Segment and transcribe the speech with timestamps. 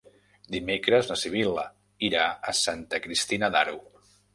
[0.55, 1.67] Dimecres na Sibil·la
[2.11, 3.83] irà a Santa Cristina d'Aro.